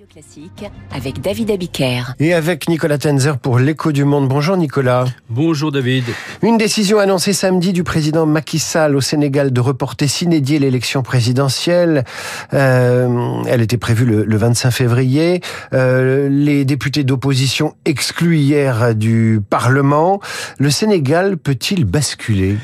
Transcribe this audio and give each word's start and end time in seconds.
Radio 0.00 0.14
Classique 0.14 0.64
avec 0.94 1.20
David 1.20 1.50
Abiker. 1.50 2.14
Et 2.20 2.32
avec 2.32 2.70
Nicolas 2.70 2.96
Tenzer 2.96 3.36
pour 3.38 3.58
l'écho 3.58 3.92
du 3.92 4.04
monde. 4.04 4.28
Bonjour 4.28 4.56
Nicolas. 4.56 5.04
Bonjour 5.28 5.72
David. 5.72 6.04
Une 6.42 6.56
décision 6.56 6.98
annoncée 6.98 7.34
samedi 7.34 7.74
du 7.74 7.84
président 7.84 8.24
Macky 8.24 8.58
Sall 8.58 8.96
au 8.96 9.02
Sénégal 9.02 9.52
de 9.52 9.60
reporter 9.60 10.08
s'inédier 10.08 10.58
l'élection 10.58 11.02
présidentielle. 11.02 12.04
Euh, 12.54 13.42
elle 13.46 13.60
était 13.60 13.76
prévue 13.76 14.06
le, 14.06 14.24
le 14.24 14.36
25 14.38 14.70
février. 14.70 15.42
Euh, 15.74 16.30
les 16.30 16.64
députés 16.64 17.04
d'opposition 17.04 17.74
exclus 17.84 18.38
hier 18.38 18.94
du 18.94 19.40
Parlement. 19.50 20.20
Le 20.58 20.70
Sénégal 20.70 21.36
peut-il 21.36 21.84
basculer? 21.84 22.56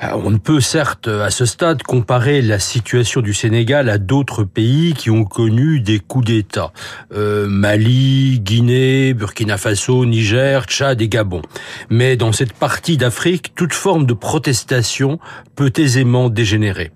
On 0.00 0.30
ne 0.30 0.38
peut 0.38 0.60
certes 0.60 1.08
à 1.08 1.30
ce 1.30 1.46
stade 1.46 1.82
comparer 1.82 2.42
la 2.42 2.58
situation 2.58 3.20
du 3.20 3.32
Sénégal 3.32 3.88
à 3.88 3.98
d'autres 3.98 4.44
pays 4.44 4.94
qui 4.94 5.10
ont 5.10 5.24
connu 5.24 5.80
des 5.80 5.98
coups 5.98 6.26
d'État. 6.26 6.72
Euh, 7.14 7.46
Mali, 7.48 8.40
Guinée, 8.40 9.14
Burkina 9.14 9.56
Faso, 9.56 10.04
Niger, 10.04 10.64
Tchad 10.64 11.00
et 11.00 11.08
Gabon. 11.08 11.42
Mais 11.88 12.16
dans 12.16 12.32
cette 12.32 12.52
partie 12.52 12.96
d'Afrique, 12.96 13.52
toute 13.54 13.72
forme 13.72 14.06
de 14.06 14.14
protestation 14.14 15.18
peut 15.54 15.72
aisément 15.76 16.28
dégénérer. 16.28 16.92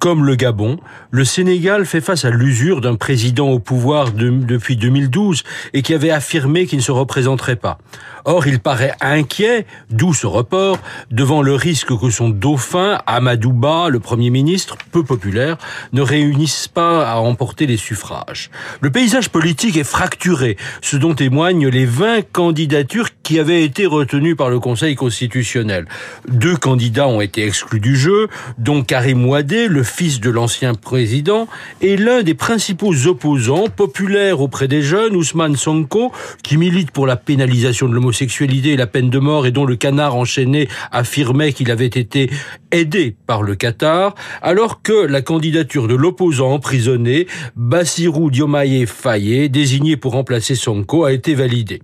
Comme 0.00 0.24
le 0.24 0.34
Gabon, 0.34 0.78
le 1.10 1.26
Sénégal 1.26 1.84
fait 1.84 2.00
face 2.00 2.24
à 2.24 2.30
l'usure 2.30 2.80
d'un 2.80 2.94
président 2.94 3.50
au 3.50 3.58
pouvoir 3.58 4.12
depuis 4.12 4.76
2012 4.76 5.42
et 5.74 5.82
qui 5.82 5.92
avait 5.92 6.10
affirmé 6.10 6.64
qu'il 6.64 6.78
ne 6.78 6.82
se 6.82 6.90
représenterait 6.90 7.56
pas. 7.56 7.76
Or, 8.24 8.46
il 8.46 8.60
paraît 8.60 8.94
inquiet, 9.02 9.66
d'où 9.90 10.14
ce 10.14 10.26
report, 10.26 10.78
devant 11.10 11.42
le 11.42 11.54
risque 11.54 11.94
que 11.98 12.08
son 12.10 12.30
dauphin, 12.30 13.00
Amadouba, 13.06 13.90
le 13.90 14.00
Premier 14.00 14.30
ministre, 14.30 14.76
peu 14.90 15.02
populaire, 15.04 15.58
ne 15.92 16.00
réunisse 16.00 16.66
pas 16.66 17.06
à 17.06 17.14
remporter 17.14 17.66
les 17.66 17.76
suffrages. 17.76 18.50
Le 18.80 18.90
paysage 18.90 19.28
politique 19.28 19.76
est 19.76 19.84
fracturé, 19.84 20.56
ce 20.80 20.96
dont 20.96 21.14
témoignent 21.14 21.68
les 21.68 21.86
20 21.86 22.32
candidatures 22.32 23.08
qui 23.22 23.38
avaient 23.38 23.64
été 23.64 23.84
retenues 23.84 24.36
par 24.36 24.48
le 24.48 24.60
Conseil 24.60 24.94
constitutionnel. 24.96 25.86
Deux 26.28 26.56
candidats 26.56 27.08
ont 27.08 27.20
été 27.20 27.46
exclus 27.46 27.80
du 27.80 27.96
jeu, 27.96 28.28
dont 28.58 28.82
Karim 28.82 29.26
Ouadé, 29.26 29.68
le 29.68 29.82
fils 29.90 30.20
de 30.20 30.30
l'ancien 30.30 30.74
président, 30.74 31.48
et 31.80 31.96
l'un 31.96 32.22
des 32.22 32.34
principaux 32.34 33.06
opposants, 33.06 33.66
populaires 33.68 34.40
auprès 34.40 34.68
des 34.68 34.82
jeunes, 34.82 35.16
Ousmane 35.16 35.56
Sonko, 35.56 36.12
qui 36.42 36.56
milite 36.56 36.90
pour 36.90 37.06
la 37.06 37.16
pénalisation 37.16 37.88
de 37.88 37.94
l'homosexualité 37.94 38.70
et 38.70 38.76
la 38.76 38.86
peine 38.86 39.10
de 39.10 39.18
mort 39.18 39.46
et 39.46 39.50
dont 39.50 39.64
le 39.64 39.76
canard 39.76 40.14
enchaîné 40.14 40.68
affirmait 40.92 41.52
qu'il 41.52 41.70
avait 41.70 41.86
été 41.86 42.30
aidé 42.72 43.16
par 43.26 43.42
le 43.42 43.54
Qatar, 43.56 44.14
alors 44.42 44.82
que 44.82 45.06
la 45.06 45.22
candidature 45.22 45.88
de 45.88 45.94
l'opposant 45.94 46.52
emprisonné, 46.52 47.26
Bassirou 47.56 48.30
Diomaye 48.30 48.86
Faye, 48.86 49.50
désigné 49.50 49.96
pour 49.96 50.12
remplacer 50.12 50.54
Sonko, 50.54 51.04
a 51.04 51.12
été 51.12 51.34
validée. 51.34 51.80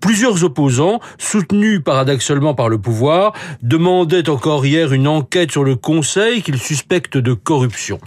Plusieurs 0.00 0.44
opposants, 0.44 1.00
soutenus 1.18 1.80
paradoxalement 1.82 2.54
par 2.54 2.68
le 2.68 2.78
pouvoir, 2.78 3.32
demandaient 3.62 4.28
encore 4.28 4.64
hier 4.64 4.92
une 4.92 5.08
enquête 5.08 5.50
sur 5.50 5.64
le 5.64 5.74
Conseil 5.74 6.42
qu'ils 6.42 6.58
suspectent 6.58 7.18
de 7.18 7.32
corruption. 7.46 8.00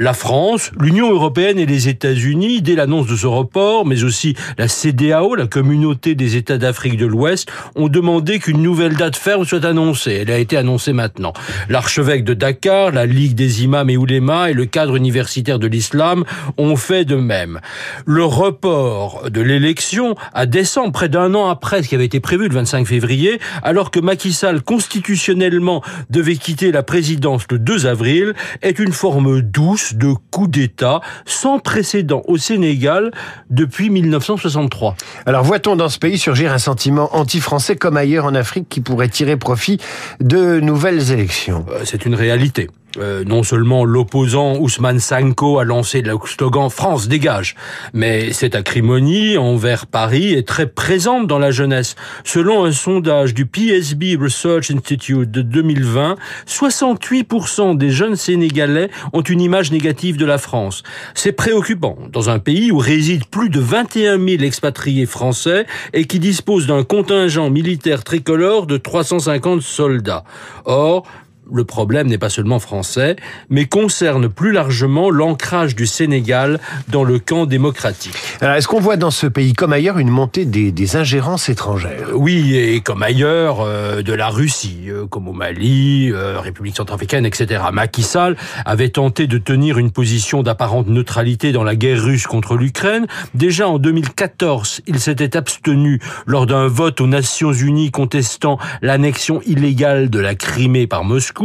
La 0.00 0.14
France, 0.14 0.70
l'Union 0.80 1.10
européenne 1.12 1.58
et 1.58 1.66
les 1.66 1.88
États-Unis, 1.88 2.62
dès 2.62 2.76
l'annonce 2.76 3.08
de 3.08 3.16
ce 3.16 3.26
report, 3.26 3.84
mais 3.84 4.04
aussi 4.04 4.36
la 4.56 4.68
CDAO, 4.68 5.34
la 5.34 5.48
communauté 5.48 6.14
des 6.14 6.36
États 6.36 6.56
d'Afrique 6.56 6.96
de 6.96 7.04
l'Ouest, 7.04 7.50
ont 7.74 7.88
demandé 7.88 8.38
qu'une 8.38 8.62
nouvelle 8.62 8.94
date 8.94 9.16
ferme 9.16 9.44
soit 9.44 9.64
annoncée. 9.64 10.20
Elle 10.22 10.30
a 10.30 10.38
été 10.38 10.56
annoncée 10.56 10.92
maintenant. 10.92 11.32
L'archevêque 11.68 12.22
de 12.22 12.32
Dakar, 12.32 12.92
la 12.92 13.06
Ligue 13.06 13.34
des 13.34 13.64
imams 13.64 13.90
et 13.90 13.96
oulémas 13.96 14.50
et 14.50 14.52
le 14.54 14.66
cadre 14.66 14.94
universitaire 14.94 15.58
de 15.58 15.66
l'islam 15.66 16.24
ont 16.58 16.76
fait 16.76 17.04
de 17.04 17.16
même. 17.16 17.58
Le 18.06 18.24
report 18.24 19.28
de 19.30 19.40
l'élection 19.40 20.14
à 20.32 20.46
décembre, 20.46 20.92
près 20.92 21.08
d'un 21.08 21.34
an 21.34 21.48
après 21.48 21.82
ce 21.82 21.88
qui 21.88 21.96
avait 21.96 22.06
été 22.06 22.20
prévu 22.20 22.48
le 22.48 22.54
25 22.54 22.86
février, 22.86 23.40
alors 23.64 23.90
que 23.90 23.98
Macky 23.98 24.32
Sall 24.32 24.62
constitutionnellement 24.62 25.82
devait 26.08 26.36
quitter 26.36 26.70
la 26.70 26.84
présidence 26.84 27.42
le 27.50 27.58
2 27.58 27.86
avril, 27.86 28.34
est 28.62 28.77
une 28.78 28.92
forme 28.92 29.40
douce 29.40 29.94
de 29.94 30.14
coup 30.30 30.46
d'État 30.46 31.00
sans 31.26 31.58
précédent 31.58 32.22
au 32.26 32.36
Sénégal 32.38 33.10
depuis 33.50 33.90
1963. 33.90 34.94
Alors 35.26 35.44
voit-on 35.44 35.76
dans 35.76 35.88
ce 35.88 35.98
pays 35.98 36.18
surgir 36.18 36.52
un 36.52 36.58
sentiment 36.58 37.14
anti-français 37.16 37.76
comme 37.76 37.96
ailleurs 37.96 38.24
en 38.24 38.34
Afrique 38.34 38.68
qui 38.68 38.80
pourrait 38.80 39.08
tirer 39.08 39.36
profit 39.36 39.78
de 40.20 40.60
nouvelles 40.60 41.12
élections? 41.12 41.64
Euh, 41.70 41.82
C'est 41.84 42.06
une 42.06 42.14
réalité. 42.14 42.68
Euh, 42.96 43.22
non 43.22 43.42
seulement 43.42 43.84
l'opposant 43.84 44.56
Ousmane 44.56 44.98
Sanko 44.98 45.58
a 45.58 45.64
lancé 45.64 46.00
le 46.00 46.16
slogan 46.24 46.70
France 46.70 47.06
dégage, 47.06 47.54
mais 47.92 48.32
cette 48.32 48.54
acrimonie 48.54 49.36
envers 49.36 49.86
Paris 49.86 50.32
est 50.32 50.48
très 50.48 50.66
présente 50.66 51.26
dans 51.26 51.38
la 51.38 51.50
jeunesse. 51.50 51.96
Selon 52.24 52.64
un 52.64 52.72
sondage 52.72 53.34
du 53.34 53.44
PSB 53.44 54.16
Research 54.18 54.70
Institute 54.70 55.30
de 55.30 55.42
2020, 55.42 56.16
68% 56.46 57.76
des 57.76 57.90
jeunes 57.90 58.16
Sénégalais 58.16 58.90
ont 59.12 59.20
une 59.20 59.42
image 59.42 59.70
négative 59.70 60.16
de 60.16 60.24
la 60.24 60.38
France. 60.38 60.82
C'est 61.14 61.32
préoccupant 61.32 61.98
dans 62.10 62.30
un 62.30 62.38
pays 62.38 62.72
où 62.72 62.78
résident 62.78 63.26
plus 63.30 63.50
de 63.50 63.60
21 63.60 64.18
000 64.18 64.42
expatriés 64.42 65.06
français 65.06 65.66
et 65.92 66.06
qui 66.06 66.18
dispose 66.18 66.66
d'un 66.66 66.84
contingent 66.84 67.50
militaire 67.50 68.02
tricolore 68.02 68.66
de 68.66 68.78
350 68.78 69.60
soldats. 69.60 70.24
Or, 70.64 71.04
le 71.52 71.64
problème 71.64 72.08
n'est 72.08 72.18
pas 72.18 72.30
seulement 72.30 72.58
français, 72.58 73.16
mais 73.50 73.66
concerne 73.66 74.28
plus 74.28 74.52
largement 74.52 75.10
l'ancrage 75.10 75.74
du 75.74 75.86
Sénégal 75.86 76.60
dans 76.88 77.04
le 77.04 77.18
camp 77.18 77.46
démocratique. 77.46 78.14
Alors, 78.40 78.54
est-ce 78.56 78.68
qu'on 78.68 78.80
voit 78.80 78.96
dans 78.96 79.10
ce 79.10 79.26
pays, 79.26 79.52
comme 79.52 79.72
ailleurs, 79.72 79.98
une 79.98 80.10
montée 80.10 80.44
des, 80.44 80.72
des 80.72 80.96
ingérences 80.96 81.48
étrangères? 81.48 82.08
Oui, 82.14 82.56
et 82.56 82.80
comme 82.80 83.02
ailleurs, 83.02 83.60
euh, 83.60 84.02
de 84.02 84.12
la 84.12 84.28
Russie, 84.28 84.86
euh, 84.88 85.06
comme 85.06 85.28
au 85.28 85.32
Mali, 85.32 86.10
euh, 86.12 86.40
République 86.40 86.76
centrafricaine, 86.76 87.26
etc. 87.26 87.62
Macky 87.72 88.02
Sall 88.02 88.36
avait 88.64 88.90
tenté 88.90 89.26
de 89.26 89.38
tenir 89.38 89.78
une 89.78 89.90
position 89.90 90.42
d'apparente 90.42 90.88
neutralité 90.88 91.52
dans 91.52 91.64
la 91.64 91.76
guerre 91.76 92.02
russe 92.02 92.26
contre 92.26 92.56
l'Ukraine. 92.56 93.06
Déjà 93.34 93.68
en 93.68 93.78
2014, 93.78 94.82
il 94.86 95.00
s'était 95.00 95.36
abstenu 95.36 96.00
lors 96.26 96.46
d'un 96.46 96.66
vote 96.66 97.00
aux 97.00 97.06
Nations 97.06 97.52
Unies 97.52 97.90
contestant 97.90 98.58
l'annexion 98.82 99.40
illégale 99.46 100.10
de 100.10 100.18
la 100.18 100.34
Crimée 100.34 100.86
par 100.86 101.04
Moscou 101.04 101.37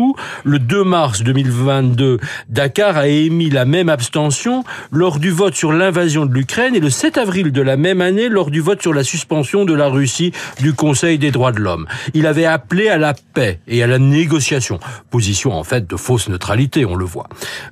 le 0.43 0.59
2 0.59 0.83
mars 0.83 1.23
2022, 1.23 2.19
Dakar 2.49 2.97
a 2.97 3.07
émis 3.07 3.49
la 3.49 3.65
même 3.65 3.89
abstention 3.89 4.63
lors 4.91 5.19
du 5.19 5.31
vote 5.31 5.55
sur 5.55 5.71
l'invasion 5.71 6.25
de 6.25 6.33
l'Ukraine 6.33 6.75
et 6.75 6.79
le 6.79 6.89
7 6.89 7.17
avril 7.17 7.51
de 7.51 7.61
la 7.61 7.77
même 7.77 8.01
année 8.01 8.29
lors 8.29 8.51
du 8.51 8.59
vote 8.59 8.81
sur 8.81 8.93
la 8.93 9.03
suspension 9.03 9.65
de 9.65 9.73
la 9.73 9.87
Russie 9.87 10.31
du 10.59 10.73
Conseil 10.73 11.17
des 11.17 11.31
droits 11.31 11.51
de 11.51 11.59
l'homme. 11.59 11.87
Il 12.13 12.27
avait 12.27 12.45
appelé 12.45 12.89
à 12.89 12.97
la 12.97 13.13
paix 13.13 13.59
et 13.67 13.83
à 13.83 13.87
la 13.87 13.99
négociation. 13.99 14.79
Position 15.09 15.53
en 15.53 15.63
fait 15.63 15.87
de 15.87 15.95
fausse 15.95 16.29
neutralité, 16.29 16.85
on 16.85 16.95
le 16.95 17.05
voit. 17.05 17.27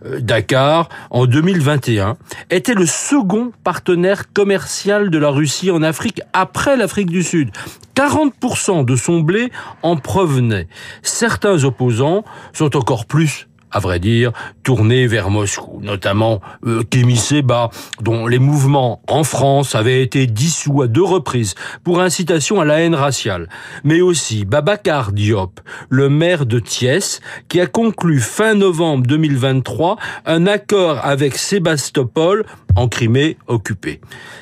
Euh, 0.06 0.20
Dakar, 0.20 0.90
en 1.10 1.26
2021, 1.26 2.18
était 2.50 2.74
le 2.74 2.86
second 2.86 3.52
partenaire 3.64 4.31
commercial 4.34 5.10
de 5.10 5.18
la 5.18 5.30
Russie 5.30 5.72
en 5.72 5.81
Afrique 5.81 6.22
après 6.34 6.78
l'Afrique 6.78 7.10
du 7.10 7.24
Sud. 7.24 7.52
40% 8.01 8.84
de 8.84 8.95
son 8.95 9.19
blé 9.19 9.51
en 9.84 9.95
provenait. 9.95 10.67
Certains 11.03 11.63
opposants 11.66 12.23
sont 12.51 12.75
encore 12.75 13.06
plus 13.06 13.47
à 13.72 13.79
vrai 13.79 14.00
dire, 14.00 14.31
tournés 14.63 15.07
vers 15.07 15.29
Moscou, 15.29 15.79
notamment 15.81 16.41
euh, 16.66 16.84
Seba, 17.16 17.69
dont 18.01 18.28
les 18.28 18.39
mouvements 18.39 19.01
en 19.07 19.23
France 19.23 19.75
avaient 19.75 20.03
été 20.03 20.28
dissous 20.28 20.81
à 20.81 20.88
deux 20.88 21.03
reprises 21.03 21.56
pour 21.84 22.01
incitation 22.01 22.59
à 22.59 22.66
la 22.66 22.81
haine 22.81 22.95
raciale, 22.95 23.47
mais 23.84 24.01
aussi 24.01 24.44
Babacar 24.44 25.13
Diop, 25.13 25.62
le 25.89 26.09
maire 26.09 26.45
de 26.45 26.59
Thiès, 26.59 27.22
qui 27.47 27.62
a 27.62 27.66
conclu 27.66 28.19
fin 28.19 28.56
novembre 28.56 29.07
2023 29.07 29.97
un 30.25 30.47
accord 30.47 31.00
avec 31.03 31.38
Sébastopol 31.38 32.45
en 32.75 32.88
Crimée 32.89 33.38
occupée. 33.47 34.01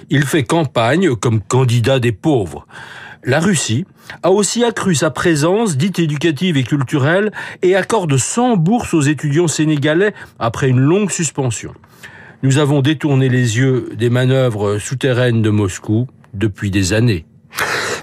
Il 0.09 0.23
fait 0.23 0.43
campagne 0.43 1.15
comme 1.15 1.41
candidat 1.41 1.99
des 1.99 2.11
pauvres. 2.11 2.65
La 3.23 3.41
Russie 3.41 3.85
a 4.23 4.31
aussi 4.31 4.63
accru 4.63 4.95
sa 4.95 5.09
présence 5.09 5.75
dite 5.75 5.99
éducative 5.99 6.55
et 6.55 6.63
culturelle 6.63 7.31
et 7.61 7.75
accorde 7.75 8.15
100 8.15 8.55
bourses 8.55 8.93
aux 8.93 9.01
étudiants 9.01 9.49
sénégalais 9.49 10.13
après 10.39 10.69
une 10.69 10.79
longue 10.79 11.11
suspension. 11.11 11.73
Nous 12.43 12.59
avons 12.59 12.81
détourné 12.81 13.27
les 13.27 13.57
yeux 13.57 13.89
des 13.97 14.09
manœuvres 14.09 14.77
souterraines 14.77 15.41
de 15.41 15.49
Moscou 15.49 16.07
depuis 16.33 16.71
des 16.71 16.93
années. 16.93 17.25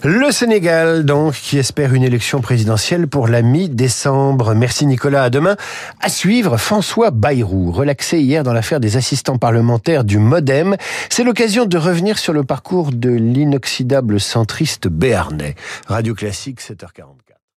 Le 0.03 0.31
Sénégal, 0.31 1.05
donc, 1.05 1.35
qui 1.35 1.59
espère 1.59 1.95
une 1.95 2.03
élection 2.03 2.41
présidentielle 2.41 3.09
pour 3.09 3.29
la 3.29 3.43
mi-décembre. 3.43 4.55
Merci 4.55 4.87
Nicolas. 4.87 5.25
À 5.25 5.31
demain. 5.31 5.57
À 6.01 6.09
suivre, 6.09 6.57
François 6.57 7.11
Bayrou, 7.11 7.73
relaxé 7.73 8.21
hier 8.21 8.43
dans 8.43 8.53
l'affaire 8.53 8.81
des 8.81 8.97
assistants 8.97 9.39
parlementaires 9.39 10.05
du 10.05 10.19
Modem. 10.19 10.77
C'est 11.09 11.25
l'occasion 11.25 11.65
de 11.65 11.79
revenir 11.79 12.19
sur 12.19 12.33
le 12.33 12.45
parcours 12.45 12.93
de 12.93 13.11
l'inoxydable 13.11 14.21
centriste 14.21 14.89
béarnais. 14.89 15.55
Radio 15.89 16.15
Classique, 16.15 16.61
7h40. 16.61 17.25